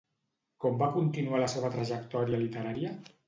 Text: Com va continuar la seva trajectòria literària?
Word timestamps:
Com 0.63 0.79
va 0.79 0.87
continuar 0.95 1.43
la 1.43 1.51
seva 1.55 1.71
trajectòria 1.77 2.43
literària? 2.47 2.95